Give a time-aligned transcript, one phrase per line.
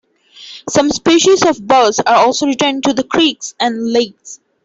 [0.67, 4.39] Some species of birds are also returning to the creeks and lakes.